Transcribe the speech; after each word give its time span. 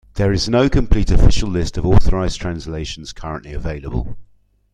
There 0.15 0.31
is 0.33 0.49
no 0.49 0.67
complete 0.67 1.11
official 1.11 1.47
list 1.47 1.77
of 1.77 1.85
authorised 1.85 2.41
translations 2.41 3.13
currently 3.13 3.53
available. 3.53 4.17